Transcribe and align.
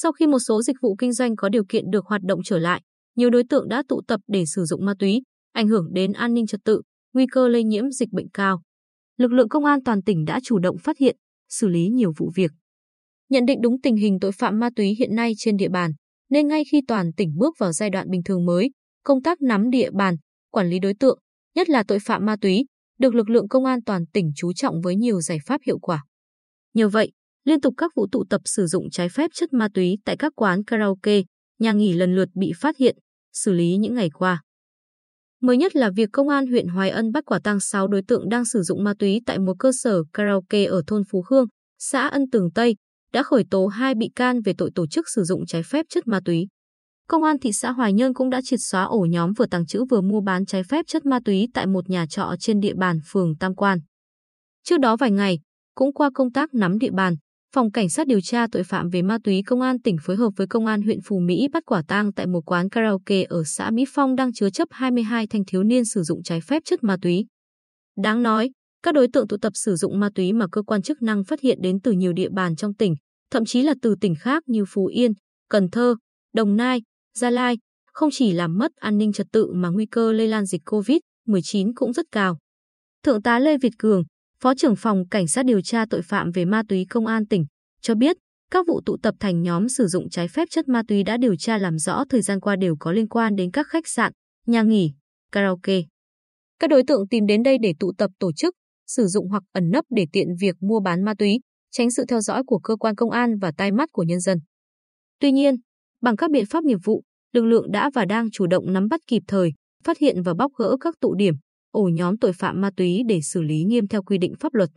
Sau 0.00 0.12
khi 0.12 0.26
một 0.26 0.38
số 0.38 0.62
dịch 0.62 0.76
vụ 0.82 0.96
kinh 0.98 1.12
doanh 1.12 1.36
có 1.36 1.48
điều 1.48 1.64
kiện 1.68 1.90
được 1.90 2.06
hoạt 2.06 2.22
động 2.22 2.40
trở 2.44 2.58
lại, 2.58 2.82
nhiều 3.16 3.30
đối 3.30 3.44
tượng 3.48 3.68
đã 3.68 3.82
tụ 3.88 4.02
tập 4.08 4.20
để 4.26 4.44
sử 4.46 4.64
dụng 4.64 4.84
ma 4.84 4.94
túy, 4.98 5.22
ảnh 5.52 5.68
hưởng 5.68 5.92
đến 5.92 6.12
an 6.12 6.34
ninh 6.34 6.46
trật 6.46 6.60
tự, 6.64 6.82
nguy 7.14 7.26
cơ 7.32 7.48
lây 7.48 7.64
nhiễm 7.64 7.90
dịch 7.90 8.08
bệnh 8.12 8.28
cao. 8.28 8.62
Lực 9.16 9.32
lượng 9.32 9.48
công 9.48 9.64
an 9.64 9.82
toàn 9.84 10.02
tỉnh 10.02 10.24
đã 10.24 10.40
chủ 10.44 10.58
động 10.58 10.78
phát 10.78 10.98
hiện, 10.98 11.16
xử 11.48 11.68
lý 11.68 11.88
nhiều 11.88 12.12
vụ 12.16 12.30
việc. 12.34 12.50
Nhận 13.28 13.46
định 13.46 13.60
đúng 13.60 13.80
tình 13.80 13.96
hình 13.96 14.18
tội 14.20 14.32
phạm 14.32 14.58
ma 14.58 14.70
túy 14.76 14.94
hiện 14.98 15.14
nay 15.14 15.32
trên 15.36 15.56
địa 15.56 15.68
bàn, 15.68 15.90
nên 16.30 16.48
ngay 16.48 16.62
khi 16.72 16.80
toàn 16.88 17.12
tỉnh 17.12 17.32
bước 17.36 17.54
vào 17.58 17.72
giai 17.72 17.90
đoạn 17.90 18.10
bình 18.10 18.22
thường 18.24 18.46
mới, 18.46 18.70
công 19.04 19.22
tác 19.22 19.42
nắm 19.42 19.70
địa 19.70 19.90
bàn, 19.90 20.16
quản 20.50 20.68
lý 20.68 20.78
đối 20.78 20.94
tượng, 20.94 21.18
nhất 21.54 21.68
là 21.68 21.84
tội 21.88 21.98
phạm 21.98 22.26
ma 22.26 22.36
túy, 22.40 22.64
được 22.98 23.14
lực 23.14 23.30
lượng 23.30 23.48
công 23.48 23.64
an 23.64 23.84
toàn 23.84 24.06
tỉnh 24.12 24.32
chú 24.36 24.52
trọng 24.52 24.80
với 24.80 24.96
nhiều 24.96 25.20
giải 25.20 25.38
pháp 25.46 25.60
hiệu 25.66 25.78
quả. 25.78 26.04
Nhờ 26.74 26.88
vậy, 26.88 27.12
liên 27.48 27.60
tục 27.60 27.74
các 27.76 27.94
vụ 27.94 28.06
tụ 28.12 28.24
tập 28.30 28.40
sử 28.44 28.66
dụng 28.66 28.90
trái 28.90 29.08
phép 29.08 29.30
chất 29.34 29.52
ma 29.52 29.68
túy 29.74 29.98
tại 30.04 30.16
các 30.16 30.32
quán 30.36 30.64
karaoke, 30.64 31.22
nhà 31.58 31.72
nghỉ 31.72 31.92
lần 31.92 32.14
lượt 32.14 32.28
bị 32.34 32.52
phát 32.60 32.76
hiện, 32.76 32.96
xử 33.32 33.52
lý 33.52 33.76
những 33.76 33.94
ngày 33.94 34.10
qua. 34.10 34.42
Mới 35.40 35.56
nhất 35.56 35.76
là 35.76 35.90
việc 35.96 36.08
công 36.12 36.28
an 36.28 36.46
huyện 36.46 36.68
Hoài 36.68 36.90
Ân 36.90 37.12
bắt 37.12 37.24
quả 37.26 37.40
tang 37.44 37.60
6 37.60 37.88
đối 37.88 38.02
tượng 38.02 38.28
đang 38.28 38.44
sử 38.44 38.62
dụng 38.62 38.84
ma 38.84 38.94
túy 38.98 39.20
tại 39.26 39.38
một 39.38 39.54
cơ 39.58 39.70
sở 39.72 40.02
karaoke 40.12 40.64
ở 40.64 40.82
thôn 40.86 41.02
Phú 41.10 41.24
Hương, 41.30 41.46
xã 41.78 42.08
Ân 42.08 42.30
Tường 42.32 42.50
Tây, 42.54 42.76
đã 43.12 43.22
khởi 43.22 43.44
tố 43.50 43.66
hai 43.66 43.94
bị 43.94 44.10
can 44.16 44.40
về 44.42 44.52
tội 44.58 44.70
tổ 44.74 44.86
chức 44.86 45.08
sử 45.14 45.24
dụng 45.24 45.46
trái 45.46 45.62
phép 45.62 45.86
chất 45.88 46.06
ma 46.06 46.20
túy. 46.24 46.46
Công 47.08 47.22
an 47.22 47.38
thị 47.38 47.52
xã 47.52 47.70
Hoài 47.70 47.92
Nhơn 47.92 48.14
cũng 48.14 48.30
đã 48.30 48.40
triệt 48.44 48.60
xóa 48.62 48.84
ổ 48.84 49.00
nhóm 49.10 49.32
vừa 49.32 49.46
tàng 49.46 49.66
trữ 49.66 49.84
vừa 49.90 50.00
mua 50.00 50.20
bán 50.20 50.46
trái 50.46 50.62
phép 50.62 50.84
chất 50.88 51.06
ma 51.06 51.18
túy 51.24 51.48
tại 51.54 51.66
một 51.66 51.90
nhà 51.90 52.06
trọ 52.06 52.34
trên 52.40 52.60
địa 52.60 52.74
bàn 52.74 53.00
phường 53.06 53.36
Tam 53.36 53.54
Quan. 53.54 53.78
Trước 54.64 54.80
đó 54.80 54.96
vài 54.96 55.10
ngày, 55.10 55.38
cũng 55.74 55.92
qua 55.92 56.10
công 56.14 56.32
tác 56.32 56.54
nắm 56.54 56.78
địa 56.78 56.90
bàn, 56.90 57.14
Phòng 57.54 57.72
Cảnh 57.72 57.88
sát 57.88 58.06
điều 58.06 58.20
tra 58.20 58.46
tội 58.52 58.64
phạm 58.64 58.88
về 58.88 59.02
ma 59.02 59.18
túy 59.24 59.42
Công 59.42 59.60
an 59.60 59.82
tỉnh 59.82 59.96
phối 60.02 60.16
hợp 60.16 60.30
với 60.36 60.46
Công 60.46 60.66
an 60.66 60.82
huyện 60.82 60.98
Phù 61.04 61.18
Mỹ 61.18 61.48
bắt 61.52 61.62
quả 61.66 61.82
tang 61.88 62.12
tại 62.12 62.26
một 62.26 62.40
quán 62.46 62.68
karaoke 62.68 63.24
ở 63.24 63.42
xã 63.44 63.70
Mỹ 63.70 63.84
Phong 63.88 64.16
đang 64.16 64.32
chứa 64.32 64.50
chấp 64.50 64.68
22 64.70 65.26
thanh 65.26 65.44
thiếu 65.44 65.62
niên 65.62 65.84
sử 65.84 66.02
dụng 66.02 66.22
trái 66.22 66.40
phép 66.40 66.62
chất 66.64 66.82
ma 66.82 66.96
túy. 67.02 67.26
Đáng 68.02 68.22
nói, 68.22 68.50
các 68.82 68.94
đối 68.94 69.08
tượng 69.12 69.28
tụ 69.28 69.36
tập 69.42 69.52
sử 69.54 69.76
dụng 69.76 70.00
ma 70.00 70.08
túy 70.14 70.32
mà 70.32 70.46
cơ 70.52 70.62
quan 70.62 70.82
chức 70.82 71.02
năng 71.02 71.24
phát 71.24 71.40
hiện 71.40 71.58
đến 71.62 71.80
từ 71.80 71.92
nhiều 71.92 72.12
địa 72.12 72.28
bàn 72.30 72.56
trong 72.56 72.74
tỉnh, 72.74 72.94
thậm 73.30 73.44
chí 73.44 73.62
là 73.62 73.74
từ 73.82 73.94
tỉnh 74.00 74.14
khác 74.20 74.42
như 74.46 74.64
Phú 74.68 74.86
Yên, 74.86 75.12
Cần 75.48 75.70
Thơ, 75.70 75.94
Đồng 76.34 76.56
Nai, 76.56 76.82
Gia 77.18 77.30
Lai, 77.30 77.58
không 77.92 78.10
chỉ 78.12 78.32
làm 78.32 78.58
mất 78.58 78.72
an 78.76 78.98
ninh 78.98 79.12
trật 79.12 79.26
tự 79.32 79.52
mà 79.54 79.68
nguy 79.68 79.86
cơ 79.86 80.12
lây 80.12 80.28
lan 80.28 80.46
dịch 80.46 80.62
COVID-19 80.64 81.72
cũng 81.74 81.92
rất 81.92 82.06
cao. 82.12 82.38
Thượng 83.04 83.22
tá 83.22 83.38
Lê 83.38 83.58
Việt 83.58 83.72
Cường, 83.78 84.02
Phó 84.42 84.54
trưởng 84.54 84.76
phòng 84.76 85.08
Cảnh 85.08 85.28
sát 85.28 85.46
điều 85.46 85.60
tra 85.60 85.84
tội 85.90 86.02
phạm 86.02 86.30
về 86.30 86.44
ma 86.44 86.62
túy 86.68 86.86
Công 86.90 87.06
an 87.06 87.26
tỉnh, 87.26 87.46
cho 87.80 87.94
biết 87.94 88.16
các 88.50 88.66
vụ 88.66 88.80
tụ 88.86 88.96
tập 89.02 89.14
thành 89.20 89.42
nhóm 89.42 89.68
sử 89.68 89.86
dụng 89.86 90.10
trái 90.10 90.28
phép 90.28 90.48
chất 90.50 90.68
ma 90.68 90.82
túy 90.88 91.02
đã 91.02 91.16
điều 91.16 91.36
tra 91.36 91.58
làm 91.58 91.78
rõ 91.78 92.04
thời 92.08 92.22
gian 92.22 92.40
qua 92.40 92.56
đều 92.56 92.76
có 92.80 92.92
liên 92.92 93.08
quan 93.08 93.36
đến 93.36 93.50
các 93.50 93.66
khách 93.68 93.88
sạn, 93.88 94.12
nhà 94.46 94.62
nghỉ, 94.62 94.92
karaoke. 95.32 95.80
Các 96.58 96.70
đối 96.70 96.82
tượng 96.86 97.08
tìm 97.08 97.26
đến 97.26 97.42
đây 97.42 97.58
để 97.62 97.74
tụ 97.80 97.92
tập 97.98 98.10
tổ 98.18 98.32
chức, 98.32 98.54
sử 98.86 99.06
dụng 99.06 99.28
hoặc 99.28 99.42
ẩn 99.52 99.70
nấp 99.70 99.84
để 99.90 100.06
tiện 100.12 100.26
việc 100.40 100.54
mua 100.60 100.80
bán 100.80 101.04
ma 101.04 101.14
túy, 101.18 101.40
tránh 101.70 101.90
sự 101.90 102.04
theo 102.08 102.20
dõi 102.20 102.42
của 102.46 102.58
cơ 102.58 102.76
quan 102.76 102.94
công 102.94 103.10
an 103.10 103.38
và 103.38 103.52
tai 103.56 103.72
mắt 103.72 103.88
của 103.92 104.02
nhân 104.02 104.20
dân. 104.20 104.38
Tuy 105.20 105.32
nhiên, 105.32 105.54
bằng 106.02 106.16
các 106.16 106.30
biện 106.30 106.46
pháp 106.46 106.64
nghiệp 106.64 106.78
vụ, 106.84 107.02
lực 107.32 107.44
lượng 107.44 107.70
đã 107.70 107.90
và 107.94 108.04
đang 108.04 108.30
chủ 108.30 108.46
động 108.46 108.72
nắm 108.72 108.88
bắt 108.88 109.00
kịp 109.06 109.22
thời, 109.28 109.52
phát 109.84 109.98
hiện 109.98 110.22
và 110.22 110.34
bóc 110.34 110.52
gỡ 110.58 110.76
các 110.80 110.94
tụ 111.00 111.14
điểm, 111.14 111.34
ổ 111.70 111.88
nhóm 111.92 112.18
tội 112.18 112.32
phạm 112.32 112.60
ma 112.60 112.70
túy 112.76 113.02
để 113.08 113.20
xử 113.22 113.42
lý 113.42 113.64
nghiêm 113.64 113.88
theo 113.88 114.02
quy 114.02 114.18
định 114.18 114.32
pháp 114.40 114.54
luật. 114.54 114.70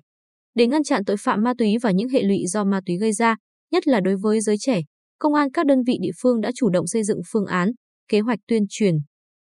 Để 0.55 0.67
ngăn 0.67 0.83
chặn 0.83 1.05
tội 1.05 1.17
phạm 1.19 1.43
ma 1.43 1.53
túy 1.57 1.77
và 1.81 1.91
những 1.91 2.09
hệ 2.09 2.23
lụy 2.23 2.37
do 2.47 2.63
ma 2.63 2.79
túy 2.85 2.97
gây 2.97 3.13
ra, 3.13 3.35
nhất 3.71 3.87
là 3.87 3.99
đối 3.99 4.15
với 4.21 4.41
giới 4.41 4.55
trẻ, 4.59 4.81
công 5.19 5.33
an 5.33 5.51
các 5.51 5.65
đơn 5.65 5.83
vị 5.87 5.97
địa 6.01 6.11
phương 6.21 6.41
đã 6.41 6.51
chủ 6.55 6.69
động 6.69 6.87
xây 6.87 7.03
dựng 7.03 7.21
phương 7.31 7.45
án, 7.45 7.71
kế 8.07 8.19
hoạch 8.19 8.39
tuyên 8.47 8.63
truyền, 8.69 8.95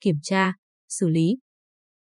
kiểm 0.00 0.16
tra, 0.22 0.53
xử 0.88 1.09
lý. 1.09 1.37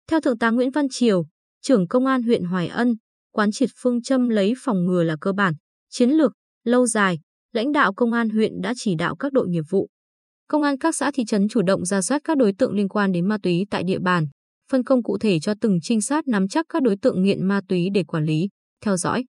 Theo 0.08 0.22
Thượng 0.22 0.38
tá 0.38 0.50
Nguyễn 0.50 0.72
Văn 0.72 0.88
Triều, 0.90 1.26
trưởng 1.62 1.88
công 1.88 2.06
an 2.06 2.24
huyện 2.24 2.44
Hoài 2.44 2.68
Ân, 2.68 2.94
quán 3.32 3.52
triệt 3.52 3.70
phương 3.78 4.02
châm 4.02 4.30
lấy 4.30 4.54
phòng 4.58 4.86
ngừa 4.86 5.04
là 5.04 5.16
cơ 5.22 5.34
bản, 5.34 5.54
chiến 5.90 6.10
lược, 6.10 6.32
lâu 6.64 6.86
dài, 6.86 7.20
lãnh 7.54 7.72
đạo 7.72 7.94
công 7.94 8.14
an 8.14 8.30
huyện 8.30 8.62
đã 8.62 8.74
chỉ 8.78 8.96
đạo 8.96 9.16
các 9.16 9.34
đội 9.34 9.48
nghiệp 9.50 9.64
vụ. 9.70 9.88
Công 10.48 10.64
an 10.64 10.78
các 10.78 10.96
xã 10.96 11.12
thị 11.14 11.24
trấn 11.28 11.48
chủ 11.48 11.62
động 11.62 11.86
ra 11.86 12.02
soát 12.02 12.22
các 12.24 12.38
đối 12.38 12.54
tượng 12.54 12.74
liên 12.74 12.90
quan 12.90 13.12
đến 13.12 13.28
ma 13.28 13.38
túy 13.44 13.66
tại 13.70 13.84
địa 13.84 14.00
bàn, 14.00 14.28
phân 14.72 14.84
công 14.84 15.04
cụ 15.04 15.18
thể 15.18 15.40
cho 15.40 15.54
từng 15.62 15.80
trinh 15.82 16.02
sát 16.02 16.28
nắm 16.28 16.48
chắc 16.48 16.66
các 16.70 16.84
đối 16.84 16.98
tượng 16.98 17.24
nghiện 17.24 17.48
ma 17.48 17.62
túy 17.68 17.90
để 17.94 18.04
quản 18.04 18.26
lý, 18.26 18.50
theo 18.86 18.98
dõi. 18.98 19.26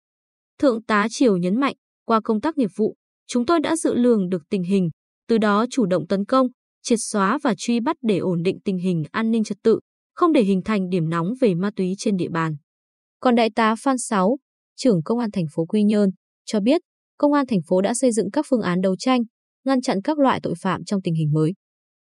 Thượng 0.58 0.82
tá 0.82 1.06
Triều 1.10 1.36
nhấn 1.36 1.60
mạnh, 1.60 1.74
qua 2.04 2.20
công 2.24 2.40
tác 2.40 2.58
nghiệp 2.58 2.70
vụ, 2.76 2.94
chúng 3.26 3.46
tôi 3.46 3.60
đã 3.60 3.76
dự 3.76 3.94
lường 3.94 4.28
được 4.28 4.42
tình 4.50 4.62
hình, 4.62 4.90
từ 5.28 5.38
đó 5.38 5.66
chủ 5.70 5.86
động 5.86 6.06
tấn 6.06 6.24
công, 6.24 6.46
triệt 6.82 6.98
xóa 7.02 7.38
và 7.42 7.54
truy 7.58 7.80
bắt 7.80 7.96
để 8.02 8.18
ổn 8.18 8.42
định 8.42 8.58
tình 8.64 8.78
hình 8.78 9.04
an 9.10 9.30
ninh 9.30 9.44
trật 9.44 9.58
tự, 9.62 9.80
không 10.14 10.32
để 10.32 10.42
hình 10.42 10.62
thành 10.64 10.88
điểm 10.88 11.10
nóng 11.10 11.32
về 11.40 11.54
ma 11.54 11.70
túy 11.76 11.94
trên 11.98 12.16
địa 12.16 12.28
bàn. 12.28 12.56
Còn 13.20 13.34
đại 13.34 13.50
tá 13.54 13.74
Phan 13.78 13.98
Sáu, 13.98 14.36
trưởng 14.76 15.02
công 15.04 15.18
an 15.18 15.30
thành 15.30 15.46
phố 15.54 15.66
Quy 15.66 15.82
Nhơn, 15.82 16.10
cho 16.44 16.60
biết, 16.60 16.80
công 17.18 17.32
an 17.32 17.46
thành 17.46 17.60
phố 17.68 17.80
đã 17.80 17.94
xây 17.94 18.12
dựng 18.12 18.30
các 18.30 18.46
phương 18.48 18.62
án 18.62 18.80
đấu 18.80 18.96
tranh, 18.96 19.20
ngăn 19.64 19.80
chặn 19.80 19.98
các 20.04 20.18
loại 20.18 20.40
tội 20.42 20.54
phạm 20.62 20.84
trong 20.84 21.02
tình 21.02 21.14
hình 21.14 21.32
mới. 21.32 21.52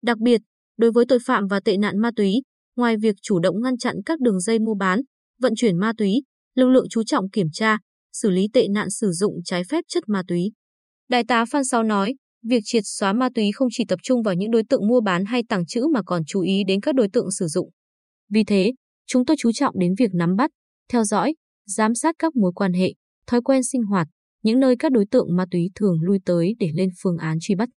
Đặc 0.01 0.17
biệt, 0.17 0.41
đối 0.77 0.91
với 0.91 1.05
tội 1.05 1.19
phạm 1.25 1.47
và 1.47 1.59
tệ 1.59 1.77
nạn 1.77 1.97
ma 1.97 2.11
túy, 2.15 2.41
Ngoài 2.75 2.97
việc 2.97 3.15
chủ 3.21 3.39
động 3.39 3.61
ngăn 3.61 3.77
chặn 3.77 3.95
các 4.05 4.19
đường 4.19 4.39
dây 4.39 4.59
mua 4.59 4.75
bán, 4.75 5.01
vận 5.41 5.53
chuyển 5.55 5.77
ma 5.77 5.93
túy, 5.97 6.23
lực 6.55 6.67
lượng 6.67 6.85
chú 6.89 7.03
trọng 7.03 7.29
kiểm 7.29 7.47
tra, 7.53 7.77
xử 8.13 8.29
lý 8.29 8.47
tệ 8.53 8.67
nạn 8.67 8.89
sử 8.89 9.11
dụng 9.11 9.33
trái 9.45 9.63
phép 9.69 9.85
chất 9.87 10.03
ma 10.07 10.23
túy. 10.27 10.51
Đại 11.09 11.23
tá 11.27 11.45
Phan 11.45 11.63
Sáu 11.63 11.83
nói, 11.83 12.15
việc 12.43 12.61
triệt 12.63 12.83
xóa 12.85 13.13
ma 13.13 13.29
túy 13.35 13.51
không 13.51 13.67
chỉ 13.71 13.85
tập 13.87 13.99
trung 14.03 14.23
vào 14.23 14.33
những 14.33 14.51
đối 14.51 14.63
tượng 14.69 14.87
mua 14.87 15.01
bán 15.01 15.25
hay 15.25 15.43
tàng 15.49 15.65
trữ 15.65 15.81
mà 15.93 16.01
còn 16.05 16.25
chú 16.27 16.41
ý 16.41 16.63
đến 16.67 16.81
các 16.81 16.95
đối 16.95 17.07
tượng 17.13 17.31
sử 17.31 17.47
dụng. 17.47 17.69
Vì 18.29 18.43
thế, 18.43 18.73
chúng 19.07 19.25
tôi 19.25 19.37
chú 19.39 19.51
trọng 19.51 19.79
đến 19.79 19.93
việc 19.99 20.13
nắm 20.13 20.35
bắt, 20.35 20.51
theo 20.91 21.03
dõi, 21.03 21.35
giám 21.67 21.95
sát 21.95 22.15
các 22.19 22.35
mối 22.35 22.51
quan 22.55 22.73
hệ, 22.73 22.93
thói 23.27 23.41
quen 23.41 23.63
sinh 23.63 23.83
hoạt, 23.83 24.07
những 24.43 24.59
nơi 24.59 24.75
các 24.79 24.91
đối 24.91 25.05
tượng 25.11 25.35
ma 25.35 25.45
túy 25.51 25.69
thường 25.75 26.01
lui 26.01 26.19
tới 26.25 26.55
để 26.59 26.69
lên 26.73 26.89
phương 27.01 27.17
án 27.17 27.37
truy 27.41 27.55
bắt. 27.55 27.69